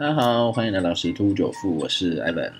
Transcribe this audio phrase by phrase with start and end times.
[0.00, 2.50] 大家好，欢迎来到十突九富，我是 Evan。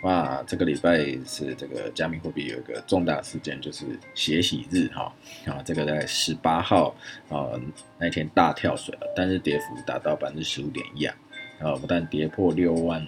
[0.00, 3.84] 哇，这个礼拜是这个加密货币有一个重大事件，就是
[4.14, 5.14] 血洗日哈
[5.44, 6.96] 啊，这个在十八号
[7.28, 7.52] 啊
[7.98, 11.14] 那一天大跳水了，但是跌幅达到百分之十五点一啊，
[11.60, 13.06] 啊不但跌破六万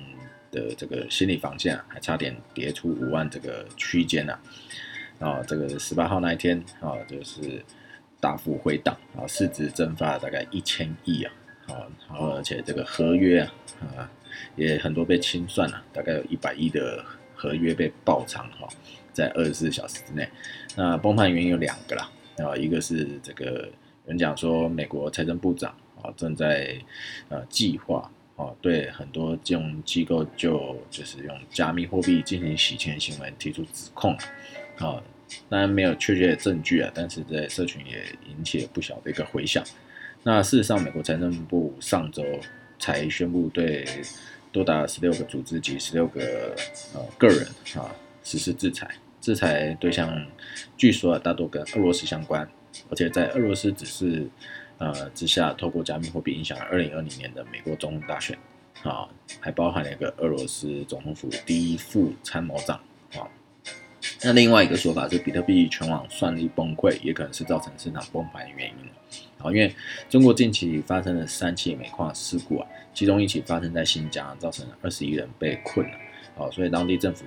[0.50, 4.38] 的这个心理防线，还差点跌出五万这个区间啊，
[5.18, 7.64] 啊这个十八号那一天啊就是
[8.20, 11.32] 大幅回档啊，市值蒸发大概一千亿啊。
[11.68, 13.52] 啊，然后而且这个合约啊，
[13.96, 14.10] 啊
[14.56, 17.04] 也很多被清算了，大概有一百亿的
[17.34, 18.68] 合约被爆仓哈，
[19.12, 20.28] 在二十四小时之内。
[20.74, 23.68] 那崩盘原因有两个啦，啊，一个是这个
[24.04, 25.70] 有人讲说美国财政部长
[26.02, 26.76] 啊正在
[27.28, 34.16] 呃计划啊对很多金融机构就就是用加密货币进行洗钱行为提出指控
[34.78, 35.02] 啊，
[35.48, 39.62] 当然没有确切的证据啊，但是在社群也引起了不小的一个回响。
[40.28, 42.22] 那事实上，美国财政部上周
[42.78, 43.86] 才宣布对
[44.52, 46.54] 多达十六个组织及十六个
[46.92, 47.90] 呃个人啊
[48.22, 48.86] 实施制裁，
[49.22, 50.22] 制裁对象
[50.76, 52.46] 据说大多跟俄罗斯相关，
[52.90, 54.28] 而且在俄罗斯只是
[54.76, 58.36] 呃之下，透过加密货币影响了二零二零年的美国总统大选
[58.82, 59.08] 啊，
[59.40, 62.78] 还包含了一个俄罗斯总统府第一副参谋长
[63.14, 63.24] 啊。
[64.22, 68.74] 那另外一个说法是，比特币全网算力崩溃，也可能是造成市场崩盘的原因。
[69.38, 69.74] 好，因为
[70.10, 75.92] 中国近期发生了三起煤矿事故啊，其中一起发生在新疆，造成二十一人被困了。
[76.36, 77.24] 好，所以当地政府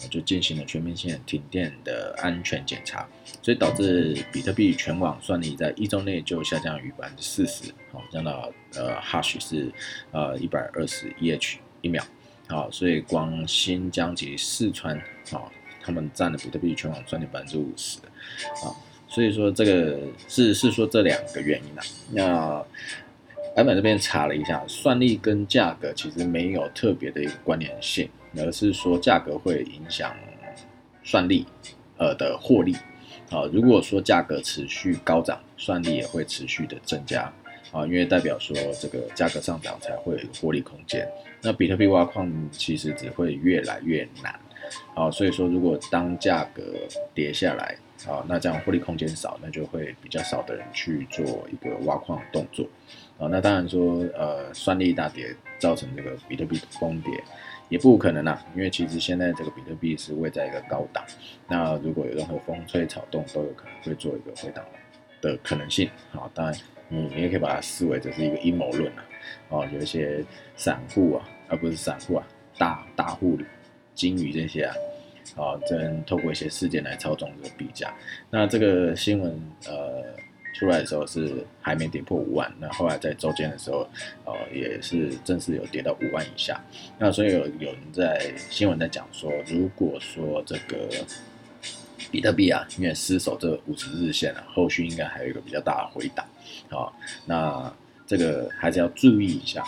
[0.00, 3.08] 呃就进行了全面性的停电的安全检查，
[3.40, 9.72] 所以导致比特币全网算力在一周内就下降逾百分之四十，好，降到呃 hash 是
[10.10, 12.04] 呃一百二十 EH 一秒。
[12.48, 14.96] 好，所以光新疆及四川
[15.30, 15.50] 啊。
[15.86, 17.98] 他们占了比特币全网算力百分之五十，
[18.64, 18.72] 啊，
[19.14, 19.96] 所以说这个
[20.28, 22.64] 是是说这两个原因啊。
[23.46, 30.12] 那版本这边查了一下，算力跟价格其实没有特别的一个关联性，而是说价格会影响
[31.04, 31.46] 算力
[31.96, 32.74] 呃的获利，
[33.30, 37.32] 啊，如果说价格持续高涨，算力也会持续的增加，
[37.70, 41.08] 啊，因为代表说这个价格上涨才会有获利空间。
[41.40, 44.34] 那比特币挖矿其实只会越来越难。
[44.96, 46.62] 啊，所以说如果当价格
[47.14, 47.76] 跌下来，
[48.06, 52.66] 啊，那这样获利空间少，那就会比较少的人去做一个挖矿动作，
[53.18, 57.12] 啊，那当然说，呃，算力大跌造成这个比特币崩跌，
[57.68, 61.04] 也不可能啊，因为其实现在这个比特币是位在一个高档，
[61.48, 64.64] 那如果有任何风吹草动，都有可能会做一个回档
[65.20, 66.54] 的可能性，好，当然
[66.88, 69.04] 你你也可以把它视为这是一个阴谋论啊，
[69.48, 70.22] 哦，有一些
[70.56, 72.26] 散户啊，而不是散户啊，
[72.58, 73.38] 大大户。
[73.94, 74.74] 金鱼这些啊，
[75.36, 77.94] 啊，真透过一些事件来操纵这个币价。
[78.30, 80.02] 那这个新闻呃
[80.54, 83.88] 出来的时候是还没跌破五万，那后来在周间的时候，
[84.24, 86.60] 呃也是正式有跌到五万以下。
[86.98, 90.88] 那所以有有人在新闻在讲说，如果说这个
[92.10, 96.24] 比特币啊，因为失守这五十日线了，后续应该还有一个比较大的回档
[96.70, 96.92] 啊。
[97.26, 97.74] 那
[98.06, 99.64] 这个还是要注意一下。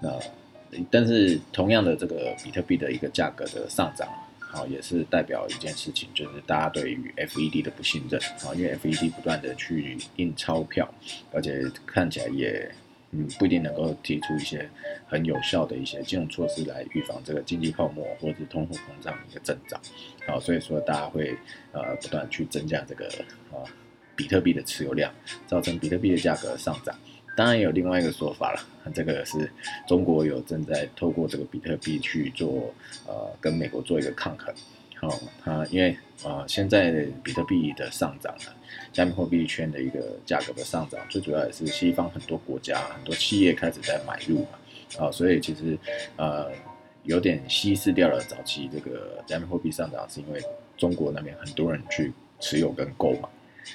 [0.00, 0.16] 那
[0.90, 4.06] 但是同样的，这个比特币的一个价格的上涨，
[4.50, 10.88] 好也是代表一件事情，就是大家对于 FED 的不信任啊，因为 FED 不断的去印钞票，
[11.32, 12.70] 而且看起来也
[13.10, 14.68] 嗯不一定能够提出一些
[15.06, 19.80] 很有效的一些金融措施来预防这个经济泡沫或者通货膨胀的一个增长，
[20.26, 21.36] 好，所以说大家会
[21.72, 23.06] 呃不断去增加这个
[23.52, 23.62] 啊
[24.16, 25.12] 比特币的持有量，
[25.46, 26.98] 造成比特币的价格上涨。
[27.38, 28.60] 当然有另外一个说法了，
[28.92, 29.48] 这个是
[29.86, 32.74] 中国有正在透过这个比特币去做，
[33.06, 34.52] 呃，跟美国做一个抗衡。
[34.96, 38.50] 好，它因为啊，现在比特币的上涨呢，
[38.92, 45.78] 加密货币圈的一个价格的上涨，最主要也是西方很多国家很多企业开始在买入嘛，啊，所以其实
[46.16, 46.50] 呃
[47.04, 50.42] 有点稀释掉了早期这个加密货币上涨，是因为
[50.76, 53.28] 中国那边很多人去持有跟购买。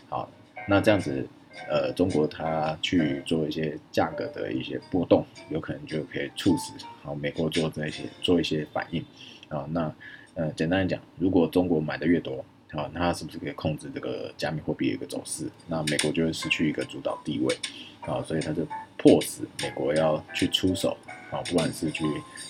[0.09, 0.29] 好，
[0.67, 1.25] 那这样子。
[1.69, 9.03] 呃，中国它去做一些价格的一些波动，有可能就可以促使好美国做这些做一些反应
[9.49, 9.65] 啊。
[9.69, 9.93] 那
[10.33, 15.47] 呃，简单来讲，如果中国买的越多啊，那它是不是可以控制这个加密货币的一个走势？
[15.67, 17.55] 那美国就会失去一个主导地位
[18.01, 18.67] 啊，所以它就
[18.97, 20.97] 迫使美国要去出手
[21.29, 22.03] 啊，不管是去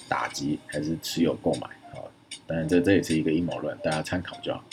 [0.08, 2.00] 打击还是持有购买啊。
[2.48, 4.64] 当然，这这也是一个阴谋论，大家参考就好。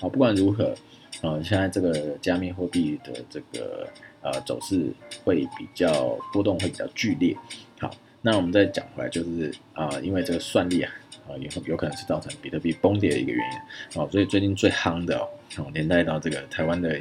[0.00, 0.74] 好，不管如何。
[1.22, 3.88] 呃，现在这个加密货币的这个
[4.20, 4.92] 呃走势
[5.24, 7.36] 会比较波动，会比较剧烈。
[7.80, 7.90] 好，
[8.20, 10.92] 那我们再讲回来，就是啊，因为这个算力啊，
[11.28, 13.58] 啊有有可能是造成比特币崩跌的一个原因。
[13.94, 17.00] 好，所以最近最夯的哦，连带到这个台湾的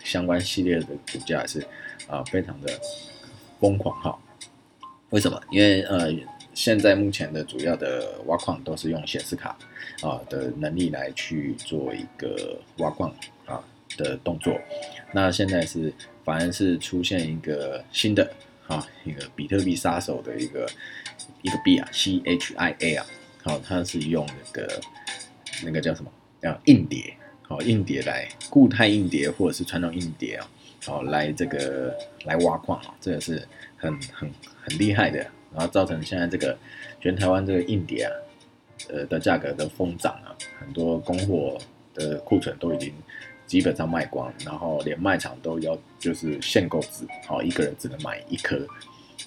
[0.00, 1.64] 相关系列的股价是
[2.06, 2.70] 啊非常的
[3.60, 4.18] 疯狂哈。
[5.10, 5.40] 为什么？
[5.50, 6.12] 因为呃
[6.52, 9.56] 现在目前的主要的挖矿都是用显示卡
[10.02, 13.12] 啊的能力来去做一个挖矿
[13.96, 14.58] 的动作。
[15.12, 15.92] 那现在是
[16.24, 18.28] 反而是出现一个新的
[18.66, 20.68] 啊一个比特币杀手的一个
[21.42, 23.06] 一个币啊，CHIA 啊，
[23.42, 24.80] 好，它是用那个
[25.64, 26.10] 那个叫什么
[26.42, 30.50] 叫硬碟，好硬碟来固态硬碟或者是传统硬碟啊，
[30.84, 33.46] 好来这个来挖矿啊，这个是
[33.76, 34.30] 很很
[34.62, 35.24] 很厉害的。
[35.54, 36.58] 然后造成现在这个
[37.00, 38.10] 全台湾这个硬碟啊，
[38.88, 41.56] 呃的价格的疯涨啊，很多供货
[41.94, 42.92] 的库存都已经
[43.46, 48.56] 基本上卖光，然后连卖场都要就是限购制，好一个人只能买一颗，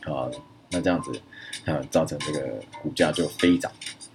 [0.05, 0.29] 啊，
[0.69, 1.11] 那这样子
[1.65, 3.71] 啊造成这个股价就飞涨，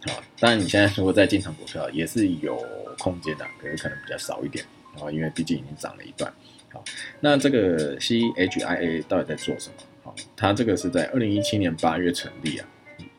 [0.07, 2.63] 啊，当然你现在如果再进场股票也是有
[2.99, 4.65] 空间的，可是可能比较少一点，
[5.01, 6.33] 啊，因为毕竟已经涨了一段，
[6.71, 6.83] 好，
[7.21, 9.75] 那这个 CHIA 到底在做什么？
[10.03, 12.69] 好，它这个是在二零一七年八月成立啊，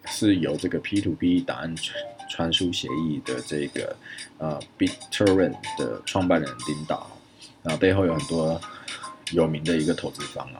[0.08, 1.74] 是由这个 P to P 档案
[2.34, 3.96] 传输协议的这个
[4.40, 7.08] 呃 BitTorrent 的创办人领导，
[7.62, 8.60] 啊，背后有很多
[9.34, 10.60] 有名的一个投资方啊。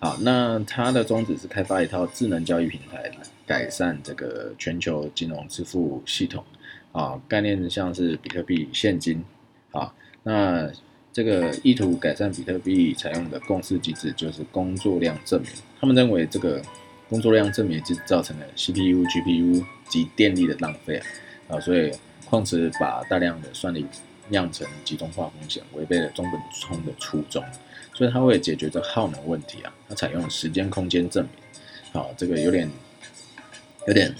[0.00, 3.08] 好，那它的宗旨是开发一套智能交易平台，
[3.46, 6.44] 改善这个全球金融支付系统
[6.90, 9.24] 啊，概念像是比特币现金
[9.70, 9.94] 啊，
[10.24, 10.68] 那。
[11.10, 15.50] 这个意图改善比特币采用的共识机制就是工作量证明。
[15.80, 16.62] 他们认为这个
[17.08, 20.98] 工作量证明就造成了 CPU、GPU 及电力的浪费
[21.48, 21.92] 啊，啊，所以
[22.26, 23.86] 矿池把大量的算力
[24.28, 27.44] 酿成集中化风险，违背了中本聪的初衷。
[27.94, 31.32] 所以它会解决这耗能问题啊，它采用时间空间证明。
[31.92, 32.70] 好，这个有点
[33.86, 34.14] 有点。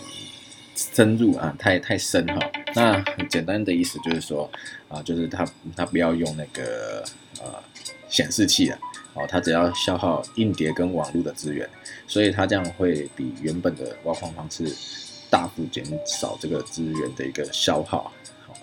[0.94, 2.38] 深入啊，太太深哈。
[2.72, 4.48] 那很简单的意思就是说，
[4.86, 5.44] 啊，就是它
[5.74, 7.04] 它不要用那个
[7.40, 7.52] 呃
[8.08, 8.78] 显示器了，
[9.18, 11.68] 哦，它只要消耗硬碟跟网络的资源，
[12.06, 14.72] 所以它这样会比原本的挖矿方式
[15.28, 18.12] 大幅减少这个资源的一个消耗。
[18.46, 18.54] 好，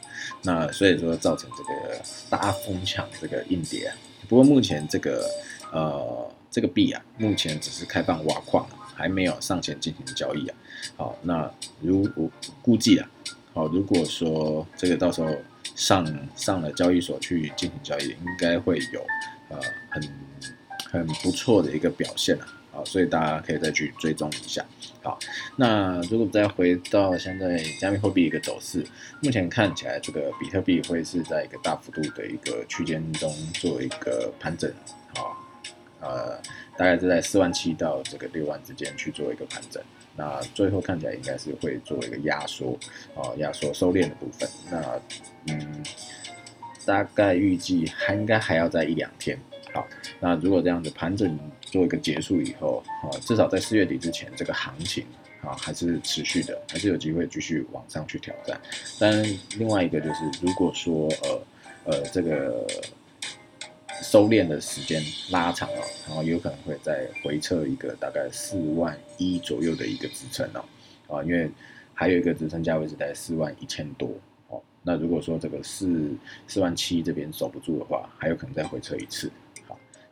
[0.44, 3.92] 那所以说造成这个大家疯抢这个硬碟。
[4.30, 5.30] 不过目前这个
[5.72, 8.66] 呃这个币啊，目前只是开放挖矿。
[8.98, 10.56] 还没有上前进行交易啊，
[10.96, 11.52] 好，那
[11.82, 12.32] 如我
[12.62, 13.06] 估计啊，
[13.54, 15.36] 好，如果说这个到时候
[15.76, 19.06] 上上了交易所去进行交易，应该会有
[19.50, 19.60] 呃
[19.90, 20.02] 很
[20.98, 24.66] 很不错的一个表现啊，好，所以大家可以再去追踪一下，
[25.04, 25.18] 好，
[25.56, 28.86] 那如果再回到现在加密货币一个走势，
[29.22, 34.72] 目前看起来这个比特币会是在一个大幅度的一个区间中做一个盘整，
[35.16, 35.38] 好，
[36.02, 36.40] 呃。
[36.78, 39.82] 大概是在四万七到这个六万之间去做一个盘整，
[40.18, 42.78] 那最后看起来应该是会做一个压缩，
[43.16, 44.50] 啊，压缩收敛的部分。
[44.70, 45.02] 那
[45.48, 45.82] 嗯，
[46.86, 49.40] 大概预计还应该还要在一两天。
[49.76, 49.88] 好，
[50.20, 55.06] 那如果这样子盘整做一个结束以后，啊，至少在四月底之前，这个行情
[55.42, 58.60] 啊还是持续的，还是有机会继续往上去挑战。
[58.98, 59.24] 但
[59.60, 62.66] 另外一个就是，如果说呃呃这个。
[64.04, 65.02] 收敛的时间
[65.32, 71.50] 拉长了，然后有可能会再回撤一个大概四万一左右的一个支撑哦，啊，因为
[71.94, 74.10] 还有一个支撑价位是在四万一千多
[74.50, 74.62] 哦。
[74.84, 76.14] 那如果说这个四
[76.46, 79.32] 四万七这边守不住的话，还有可能再回撤一次。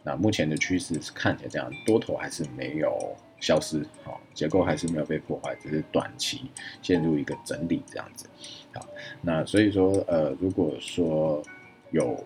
[0.04, 6.42] 那目前的趋势是看起来这样，多头还是没有消失，好，结构还是没有被破坏，只是短期
[6.82, 8.28] 陷入一个整理这样子。
[8.74, 8.86] 好，
[9.22, 11.42] 那所以说呃，如果说
[11.92, 12.24] 有。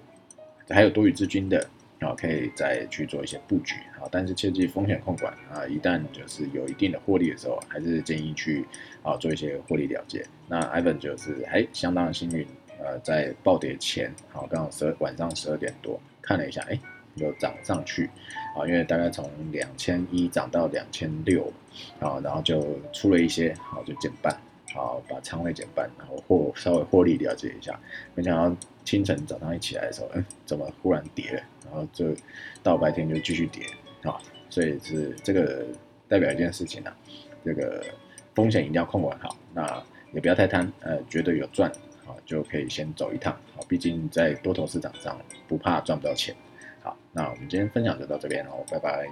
[0.69, 1.65] 还有多余资金的
[2.01, 8.65] 啊，可以再去做一些布局啊，但是切记风险控管啊，一旦就是有一定的获利的时候，还是建议去
[9.01, 10.21] 啊做一些获利了结。
[10.45, 12.45] 那 Ivan 就是还相当幸运，
[12.83, 16.77] 呃，在暴跌前，好，刚好十晚上十二点多看了一下，哎，
[17.17, 18.09] 有涨上去
[18.55, 21.51] 啊，因为大概从两千一涨到两千六
[21.99, 24.35] 啊，然后就出了一些，好就减半。
[24.73, 27.79] 好，把仓位减半，然后获稍微获利了解一下。
[28.13, 31.41] 没想到清晨早上一起来的时候，嗯，怎么忽然跌了？
[31.65, 32.13] 然后就
[32.61, 33.65] 到白天就继续跌
[34.03, 34.19] 啊，
[34.49, 35.65] 所以是这个
[36.07, 36.95] 代表一件事情啊，
[37.45, 37.83] 这个
[38.35, 39.81] 风险一定要控管好，那
[40.11, 41.71] 也不要太贪，呃，觉得有赚
[42.05, 46.35] 啊，就可以先走一趟啊，毕竟在多头市场上不怕赚不到钱。
[46.87, 49.09] 好，那我们今天分享就到这边喽，拜拜。